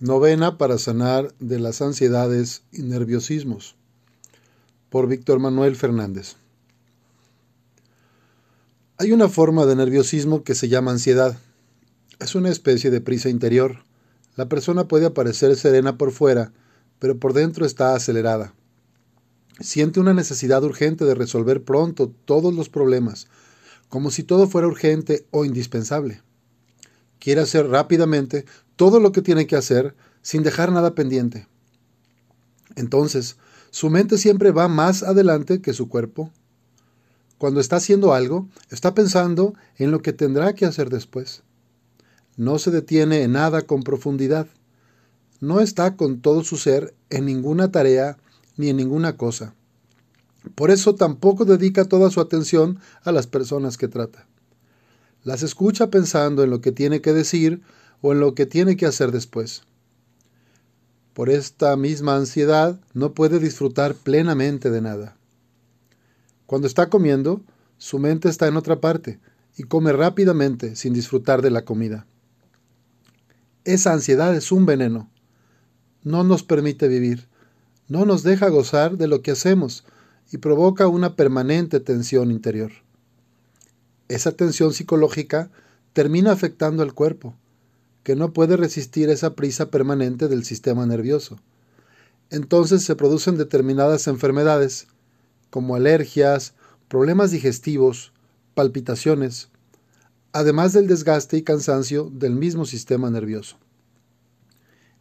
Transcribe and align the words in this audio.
Novena 0.00 0.58
para 0.58 0.78
sanar 0.78 1.34
de 1.40 1.58
las 1.58 1.82
ansiedades 1.82 2.62
y 2.70 2.82
nerviosismos. 2.82 3.74
Por 4.90 5.08
Víctor 5.08 5.40
Manuel 5.40 5.74
Fernández. 5.74 6.36
Hay 8.96 9.10
una 9.10 9.28
forma 9.28 9.66
de 9.66 9.74
nerviosismo 9.74 10.44
que 10.44 10.54
se 10.54 10.68
llama 10.68 10.92
ansiedad. 10.92 11.36
Es 12.20 12.36
una 12.36 12.48
especie 12.48 12.92
de 12.92 13.00
prisa 13.00 13.28
interior. 13.28 13.82
La 14.36 14.48
persona 14.48 14.86
puede 14.86 15.06
aparecer 15.06 15.56
serena 15.56 15.98
por 15.98 16.12
fuera, 16.12 16.52
pero 17.00 17.18
por 17.18 17.32
dentro 17.32 17.66
está 17.66 17.96
acelerada. 17.96 18.54
Siente 19.58 19.98
una 19.98 20.14
necesidad 20.14 20.62
urgente 20.62 21.06
de 21.06 21.16
resolver 21.16 21.64
pronto 21.64 22.08
todos 22.24 22.54
los 22.54 22.68
problemas, 22.68 23.26
como 23.88 24.12
si 24.12 24.22
todo 24.22 24.46
fuera 24.46 24.68
urgente 24.68 25.26
o 25.32 25.44
indispensable. 25.44 26.22
Quiere 27.18 27.40
hacer 27.40 27.68
rápidamente 27.68 28.44
todo 28.76 29.00
lo 29.00 29.12
que 29.12 29.22
tiene 29.22 29.46
que 29.46 29.56
hacer 29.56 29.94
sin 30.22 30.42
dejar 30.42 30.72
nada 30.72 30.94
pendiente. 30.94 31.46
Entonces, 32.76 33.36
su 33.70 33.90
mente 33.90 34.18
siempre 34.18 34.50
va 34.50 34.68
más 34.68 35.02
adelante 35.02 35.60
que 35.60 35.72
su 35.72 35.88
cuerpo. 35.88 36.30
Cuando 37.38 37.60
está 37.60 37.76
haciendo 37.76 38.14
algo, 38.14 38.48
está 38.70 38.94
pensando 38.94 39.54
en 39.76 39.90
lo 39.90 40.00
que 40.02 40.12
tendrá 40.12 40.54
que 40.54 40.66
hacer 40.66 40.90
después. 40.90 41.42
No 42.36 42.58
se 42.58 42.70
detiene 42.70 43.22
en 43.22 43.32
nada 43.32 43.62
con 43.62 43.82
profundidad. 43.82 44.46
No 45.40 45.60
está 45.60 45.96
con 45.96 46.20
todo 46.20 46.44
su 46.44 46.56
ser 46.56 46.94
en 47.10 47.26
ninguna 47.26 47.70
tarea 47.70 48.16
ni 48.56 48.68
en 48.68 48.76
ninguna 48.76 49.16
cosa. 49.16 49.54
Por 50.54 50.70
eso 50.70 50.94
tampoco 50.94 51.44
dedica 51.44 51.84
toda 51.84 52.10
su 52.10 52.20
atención 52.20 52.78
a 53.02 53.12
las 53.12 53.26
personas 53.26 53.76
que 53.76 53.88
trata. 53.88 54.26
Las 55.24 55.42
escucha 55.42 55.90
pensando 55.90 56.42
en 56.42 56.50
lo 56.50 56.60
que 56.60 56.72
tiene 56.72 57.00
que 57.00 57.12
decir 57.12 57.62
o 58.00 58.12
en 58.12 58.20
lo 58.20 58.34
que 58.34 58.46
tiene 58.46 58.76
que 58.76 58.86
hacer 58.86 59.12
después. 59.12 59.62
Por 61.12 61.30
esta 61.30 61.76
misma 61.76 62.16
ansiedad 62.16 62.80
no 62.94 63.12
puede 63.12 63.40
disfrutar 63.40 63.94
plenamente 63.94 64.70
de 64.70 64.80
nada. 64.80 65.16
Cuando 66.46 66.66
está 66.66 66.88
comiendo, 66.88 67.42
su 67.76 67.98
mente 67.98 68.28
está 68.28 68.46
en 68.46 68.56
otra 68.56 68.80
parte 68.80 69.18
y 69.56 69.64
come 69.64 69.92
rápidamente 69.92 70.76
sin 70.76 70.94
disfrutar 70.94 71.42
de 71.42 71.50
la 71.50 71.64
comida. 71.64 72.06
Esa 73.64 73.92
ansiedad 73.92 74.34
es 74.34 74.52
un 74.52 74.64
veneno. 74.64 75.10
No 76.04 76.22
nos 76.22 76.44
permite 76.44 76.86
vivir, 76.86 77.28
no 77.88 78.06
nos 78.06 78.22
deja 78.22 78.48
gozar 78.48 78.96
de 78.96 79.08
lo 79.08 79.20
que 79.20 79.32
hacemos 79.32 79.84
y 80.30 80.38
provoca 80.38 80.86
una 80.86 81.16
permanente 81.16 81.80
tensión 81.80 82.30
interior. 82.30 82.70
Esa 84.08 84.32
tensión 84.32 84.72
psicológica 84.72 85.50
termina 85.92 86.32
afectando 86.32 86.82
al 86.82 86.94
cuerpo, 86.94 87.34
que 88.02 88.16
no 88.16 88.32
puede 88.32 88.56
resistir 88.56 89.10
esa 89.10 89.34
prisa 89.34 89.70
permanente 89.70 90.28
del 90.28 90.44
sistema 90.44 90.86
nervioso. 90.86 91.38
Entonces 92.30 92.82
se 92.82 92.96
producen 92.96 93.36
determinadas 93.36 94.06
enfermedades, 94.06 94.86
como 95.50 95.74
alergias, 95.74 96.54
problemas 96.88 97.30
digestivos, 97.30 98.12
palpitaciones, 98.54 99.48
además 100.32 100.72
del 100.72 100.86
desgaste 100.86 101.36
y 101.36 101.42
cansancio 101.42 102.10
del 102.10 102.34
mismo 102.34 102.64
sistema 102.64 103.10
nervioso. 103.10 103.56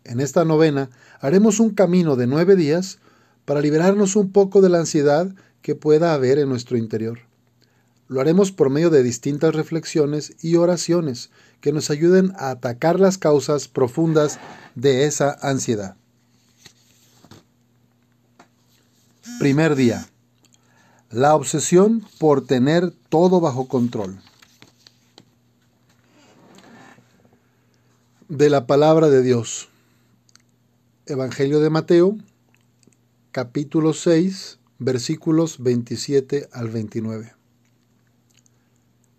En 0.04 0.20
esta 0.20 0.46
novena 0.46 0.90
haremos 1.20 1.60
un 1.60 1.72
camino 1.72 2.16
de 2.16 2.28
nueve 2.28 2.56
días 2.56 3.00
para 3.46 3.62
liberarnos 3.62 4.16
un 4.16 4.32
poco 4.32 4.62
de 4.62 4.70
la 4.70 4.80
ansiedad 4.80 5.34
que 5.62 5.76
pueda 5.76 6.14
haber 6.14 6.40
en 6.40 6.50
nuestro 6.50 6.78
interior. 6.78 7.20
Lo 8.08 8.22
haremos 8.22 8.52
por 8.52 8.70
medio 8.70 8.90
de 8.90 9.04
distintas 9.04 9.54
reflexiones 9.54 10.36
y 10.42 10.56
oraciones 10.56 11.30
que 11.60 11.74
nos 11.74 11.90
ayuden 11.90 12.32
a 12.38 12.52
atacar 12.52 13.00
las 13.00 13.18
causas 13.18 13.68
profundas 13.68 14.40
de 14.76 15.06
esa 15.06 15.38
ansiedad. 15.42 15.98
Primer 19.40 19.76
día. 19.76 20.08
La 21.12 21.36
obsesión 21.36 22.06
por 22.18 22.46
tener 22.46 22.92
todo 23.10 23.40
bajo 23.40 23.68
control. 23.68 24.20
De 28.30 28.50
la 28.50 28.68
palabra 28.68 29.10
de 29.10 29.22
Dios. 29.22 29.70
Evangelio 31.06 31.60
de 31.62 31.70
Mateo, 31.70 32.18
capítulo 33.32 33.94
6, 33.94 34.60
versículos 34.80 35.64
27 35.64 36.50
al 36.52 36.70
29. 36.70 37.37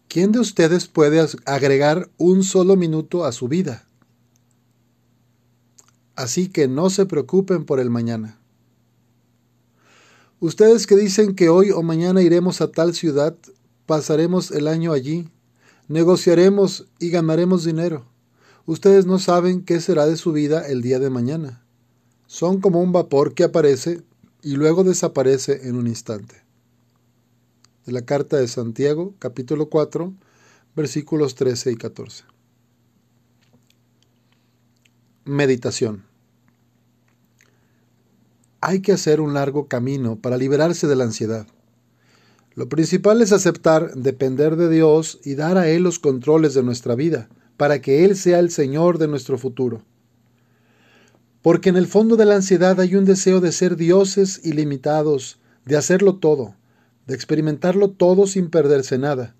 ¿Quién 0.08 0.32
de 0.32 0.40
ustedes 0.40 0.88
puede 0.88 1.22
agregar 1.44 2.10
un 2.16 2.42
solo 2.42 2.76
minuto 2.76 3.26
a 3.26 3.32
su 3.32 3.46
vida? 3.46 3.86
Así 6.16 6.48
que 6.48 6.66
no 6.66 6.88
se 6.88 7.04
preocupen 7.04 7.66
por 7.66 7.78
el 7.78 7.90
mañana. 7.90 8.40
Ustedes 10.40 10.86
que 10.86 10.96
dicen 10.96 11.34
que 11.34 11.50
hoy 11.50 11.72
o 11.72 11.82
mañana 11.82 12.22
iremos 12.22 12.62
a 12.62 12.72
tal 12.72 12.94
ciudad, 12.94 13.36
pasaremos 13.84 14.50
el 14.50 14.66
año 14.66 14.92
allí, 14.92 15.28
negociaremos 15.88 16.86
y 16.98 17.10
ganaremos 17.10 17.64
dinero. 17.64 18.06
Ustedes 18.64 19.04
no 19.04 19.18
saben 19.18 19.62
qué 19.62 19.78
será 19.78 20.06
de 20.06 20.16
su 20.16 20.32
vida 20.32 20.66
el 20.66 20.80
día 20.80 20.98
de 21.00 21.10
mañana. 21.10 21.62
Son 22.26 22.62
como 22.62 22.80
un 22.80 22.92
vapor 22.92 23.34
que 23.34 23.44
aparece 23.44 24.02
y 24.42 24.52
luego 24.52 24.84
desaparece 24.84 25.68
en 25.68 25.76
un 25.76 25.86
instante 25.86 26.47
de 27.88 27.94
la 27.94 28.02
carta 28.02 28.36
de 28.36 28.46
Santiago, 28.48 29.14
capítulo 29.18 29.70
4, 29.70 30.12
versículos 30.76 31.34
13 31.36 31.72
y 31.72 31.76
14. 31.76 32.24
Meditación. 35.24 36.04
Hay 38.60 38.82
que 38.82 38.92
hacer 38.92 39.22
un 39.22 39.32
largo 39.32 39.68
camino 39.68 40.16
para 40.16 40.36
liberarse 40.36 40.86
de 40.86 40.96
la 40.96 41.04
ansiedad. 41.04 41.46
Lo 42.54 42.68
principal 42.68 43.22
es 43.22 43.32
aceptar, 43.32 43.94
depender 43.94 44.56
de 44.56 44.68
Dios 44.68 45.18
y 45.24 45.34
dar 45.34 45.56
a 45.56 45.70
Él 45.70 45.82
los 45.84 45.98
controles 45.98 46.52
de 46.52 46.62
nuestra 46.62 46.94
vida, 46.94 47.30
para 47.56 47.80
que 47.80 48.04
Él 48.04 48.16
sea 48.16 48.38
el 48.38 48.50
Señor 48.50 48.98
de 48.98 49.08
nuestro 49.08 49.38
futuro. 49.38 49.82
Porque 51.40 51.70
en 51.70 51.78
el 51.78 51.86
fondo 51.86 52.16
de 52.16 52.26
la 52.26 52.34
ansiedad 52.34 52.78
hay 52.80 52.96
un 52.96 53.06
deseo 53.06 53.40
de 53.40 53.50
ser 53.50 53.76
dioses 53.76 54.42
ilimitados, 54.44 55.38
de 55.64 55.78
hacerlo 55.78 56.16
todo, 56.16 56.54
de 57.08 57.14
experimentarlo 57.14 57.90
todo 57.90 58.26
sin 58.26 58.50
perderse 58.50 58.98
nada, 58.98 59.34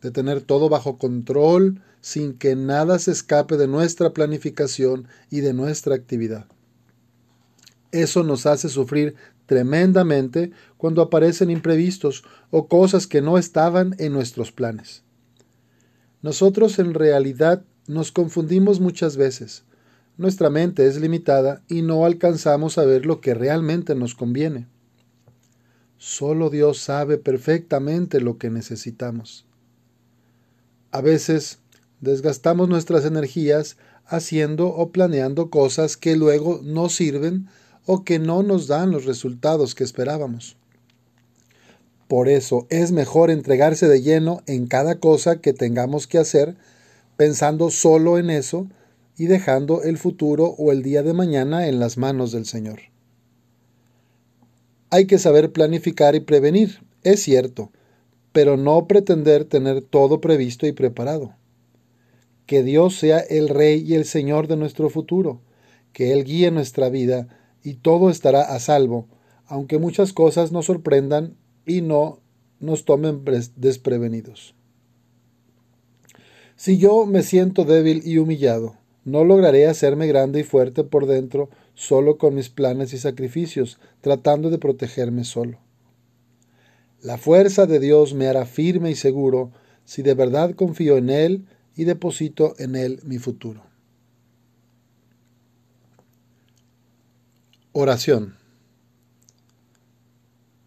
de 0.00 0.12
tener 0.12 0.40
todo 0.40 0.68
bajo 0.68 0.98
control 0.98 1.82
sin 2.00 2.32
que 2.32 2.54
nada 2.54 3.00
se 3.00 3.10
escape 3.10 3.56
de 3.56 3.66
nuestra 3.66 4.14
planificación 4.14 5.08
y 5.28 5.40
de 5.40 5.52
nuestra 5.52 5.96
actividad. 5.96 6.46
Eso 7.90 8.22
nos 8.22 8.46
hace 8.46 8.68
sufrir 8.68 9.16
tremendamente 9.46 10.52
cuando 10.76 11.02
aparecen 11.02 11.50
imprevistos 11.50 12.22
o 12.50 12.68
cosas 12.68 13.08
que 13.08 13.20
no 13.20 13.36
estaban 13.36 13.96
en 13.98 14.12
nuestros 14.12 14.52
planes. 14.52 15.02
Nosotros 16.22 16.78
en 16.78 16.94
realidad 16.94 17.64
nos 17.88 18.12
confundimos 18.12 18.78
muchas 18.78 19.16
veces. 19.16 19.64
Nuestra 20.18 20.50
mente 20.50 20.86
es 20.86 21.00
limitada 21.00 21.62
y 21.66 21.82
no 21.82 22.04
alcanzamos 22.04 22.78
a 22.78 22.84
ver 22.84 23.06
lo 23.06 23.20
que 23.20 23.34
realmente 23.34 23.96
nos 23.96 24.14
conviene. 24.14 24.68
Solo 25.98 26.48
Dios 26.48 26.78
sabe 26.78 27.18
perfectamente 27.18 28.20
lo 28.20 28.38
que 28.38 28.50
necesitamos. 28.50 29.44
A 30.92 31.00
veces 31.00 31.58
desgastamos 32.00 32.68
nuestras 32.68 33.04
energías 33.04 33.76
haciendo 34.06 34.68
o 34.68 34.90
planeando 34.90 35.50
cosas 35.50 35.96
que 35.96 36.16
luego 36.16 36.60
no 36.62 36.88
sirven 36.88 37.48
o 37.84 38.04
que 38.04 38.20
no 38.20 38.44
nos 38.44 38.68
dan 38.68 38.92
los 38.92 39.06
resultados 39.06 39.74
que 39.74 39.82
esperábamos. 39.82 40.56
Por 42.06 42.28
eso 42.28 42.66
es 42.70 42.92
mejor 42.92 43.30
entregarse 43.30 43.88
de 43.88 44.00
lleno 44.00 44.42
en 44.46 44.66
cada 44.66 45.00
cosa 45.00 45.40
que 45.40 45.52
tengamos 45.52 46.06
que 46.06 46.18
hacer, 46.18 46.56
pensando 47.16 47.70
solo 47.70 48.18
en 48.18 48.30
eso 48.30 48.68
y 49.16 49.26
dejando 49.26 49.82
el 49.82 49.98
futuro 49.98 50.54
o 50.58 50.70
el 50.70 50.82
día 50.82 51.02
de 51.02 51.12
mañana 51.12 51.66
en 51.66 51.80
las 51.80 51.98
manos 51.98 52.30
del 52.30 52.46
Señor. 52.46 52.78
Hay 54.90 55.06
que 55.06 55.18
saber 55.18 55.52
planificar 55.52 56.14
y 56.14 56.20
prevenir, 56.20 56.80
es 57.02 57.22
cierto, 57.22 57.70
pero 58.32 58.56
no 58.56 58.86
pretender 58.86 59.44
tener 59.44 59.82
todo 59.82 60.20
previsto 60.20 60.66
y 60.66 60.72
preparado. 60.72 61.34
Que 62.46 62.62
Dios 62.62 62.96
sea 62.96 63.18
el 63.18 63.48
Rey 63.48 63.84
y 63.86 63.94
el 63.94 64.06
Señor 64.06 64.48
de 64.48 64.56
nuestro 64.56 64.88
futuro, 64.88 65.42
que 65.92 66.12
Él 66.12 66.24
guíe 66.24 66.50
nuestra 66.50 66.88
vida 66.88 67.28
y 67.62 67.74
todo 67.74 68.08
estará 68.08 68.42
a 68.42 68.58
salvo, 68.60 69.08
aunque 69.46 69.78
muchas 69.78 70.12
cosas 70.14 70.52
nos 70.52 70.66
sorprendan 70.66 71.36
y 71.66 71.82
no 71.82 72.20
nos 72.60 72.84
tomen 72.84 73.24
desprevenidos. 73.56 74.54
Si 76.56 76.78
yo 76.78 77.04
me 77.06 77.22
siento 77.22 77.64
débil 77.64 78.02
y 78.04 78.18
humillado, 78.18 78.76
no 79.04 79.24
lograré 79.24 79.66
hacerme 79.66 80.06
grande 80.06 80.40
y 80.40 80.44
fuerte 80.44 80.82
por 80.82 81.06
dentro 81.06 81.50
solo 81.78 82.18
con 82.18 82.34
mis 82.34 82.48
planes 82.48 82.92
y 82.92 82.98
sacrificios, 82.98 83.78
tratando 84.00 84.50
de 84.50 84.58
protegerme 84.58 85.22
solo. 85.22 85.60
La 87.00 87.18
fuerza 87.18 87.66
de 87.66 87.78
Dios 87.78 88.14
me 88.14 88.26
hará 88.26 88.46
firme 88.46 88.90
y 88.90 88.96
seguro 88.96 89.52
si 89.84 90.02
de 90.02 90.14
verdad 90.14 90.56
confío 90.56 90.96
en 90.96 91.08
Él 91.08 91.46
y 91.76 91.84
deposito 91.84 92.56
en 92.58 92.74
Él 92.74 92.98
mi 93.04 93.18
futuro. 93.18 93.62
Oración. 97.70 98.34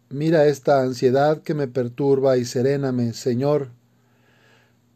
Mira 0.08 0.46
esta 0.46 0.80
ansiedad 0.80 1.42
que 1.42 1.52
me 1.52 1.68
perturba 1.68 2.38
y 2.38 2.46
seréname, 2.46 3.12
Señor. 3.12 3.68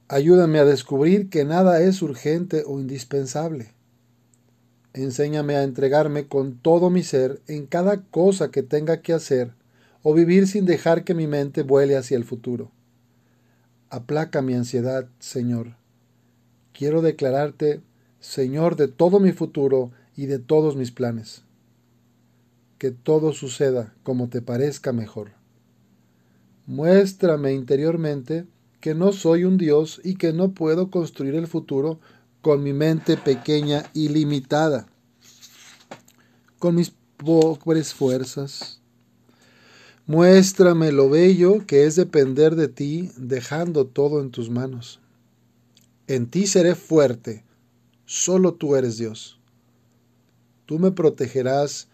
Ayúdame 0.09 0.61
a 0.61 0.65
descubrir 0.65 1.29
que 1.29 1.45
nada 1.45 1.83
es 1.83 2.01
urgente 2.01 2.65
o 2.67 2.81
indispensable. 2.81 3.76
Enséñame 4.97 5.57
a 5.57 5.63
entregarme 5.63 6.27
con 6.27 6.57
todo 6.57 6.89
mi 6.89 7.03
ser 7.03 7.43
en 7.49 7.67
cada 7.67 8.01
cosa 8.01 8.51
que 8.51 8.63
tenga 8.63 9.03
que 9.03 9.13
hacer 9.13 9.53
o 10.03 10.15
vivir 10.15 10.49
sin 10.49 10.65
dejar 10.65 11.05
que 11.05 11.13
mi 11.13 11.27
mente 11.27 11.63
vuele 11.63 11.99
hacia 11.99 12.17
el 12.17 12.25
futuro. 12.25 12.71
Aplaca 13.91 14.41
mi 14.41 14.55
ansiedad, 14.55 15.07
Señor. 15.19 15.77
Quiero 16.73 17.03
declararte 17.03 17.83
Señor 18.21 18.77
de 18.77 18.89
todo 18.89 19.21
mi 19.21 19.33
futuro 19.33 19.91
y 20.17 20.27
de 20.27 20.39
todos 20.39 20.77
mis 20.77 20.93
planes. 20.93 21.43
Que 22.79 22.91
todo 22.91 23.35
suceda 23.35 23.95
como 24.03 24.31
te 24.31 24.41
parezca 24.41 24.95
mejor. 24.95 25.33
Muéstrame 26.65 27.53
interiormente 27.53 28.47
que 28.81 28.95
no 28.95 29.13
soy 29.13 29.45
un 29.45 29.59
Dios 29.59 30.01
y 30.03 30.15
que 30.15 30.33
no 30.33 30.53
puedo 30.53 30.91
construir 30.91 31.35
el 31.35 31.49
futuro 31.49 32.01
con 32.43 32.63
mi 32.63 32.73
mente 32.73 33.17
pequeña 33.17 33.91
y 33.93 34.09
limitada, 34.09 34.87
con 36.59 36.75
mis 36.75 36.93
pobres 37.17 37.95
fuerzas. 37.95 38.81
Muéstrame 40.07 40.93
lo 40.93 41.11
bello 41.11 41.67
que 41.67 41.85
es 41.85 41.97
depender 41.97 42.55
de 42.55 42.69
ti, 42.69 43.11
dejando 43.17 43.87
todo 43.87 44.21
en 44.21 44.31
tus 44.31 44.51
manos. 44.51 45.01
En 46.07 46.29
ti 46.31 46.47
seré 46.47 46.77
fuerte, 46.77 47.45
solo 48.05 48.55
tú 48.55 48.77
eres 48.77 48.97
Dios. 48.99 49.41
Tú 50.65 50.79
me 50.79 50.93
protegerás 50.93 51.89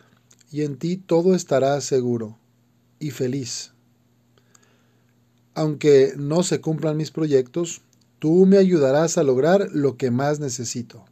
y 0.50 0.62
en 0.62 0.77
ti 0.77 0.99
todo 0.99 1.35
estará 1.35 1.81
seguro 1.81 2.39
y 2.99 3.11
feliz. 3.11 3.73
Aunque 5.55 6.12
no 6.17 6.43
se 6.43 6.61
cumplan 6.61 6.97
mis 6.99 7.11
proyectos, 7.11 7.83
tú 8.22 8.46
me 8.46 8.56
ayudarás 8.56 9.19
a 9.19 9.24
lograr 9.24 9.66
lo 9.72 9.96
que 9.96 10.12
más 10.12 10.38
necesito. 10.38 11.04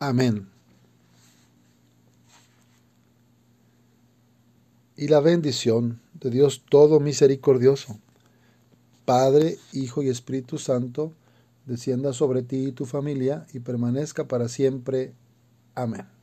Amén. 0.00 0.48
Y 4.96 5.06
la 5.06 5.20
bendición 5.20 6.00
de 6.14 6.30
Dios 6.30 6.64
Todo 6.68 6.98
Misericordioso, 6.98 8.00
Padre, 9.04 9.56
Hijo 9.72 10.02
y 10.02 10.08
Espíritu 10.08 10.58
Santo, 10.58 11.12
descienda 11.66 12.12
sobre 12.12 12.42
ti 12.42 12.64
y 12.64 12.72
tu 12.72 12.84
familia 12.84 13.46
y 13.52 13.60
permanezca 13.60 14.26
para 14.26 14.48
siempre. 14.48 15.14
Amén. 15.76 16.13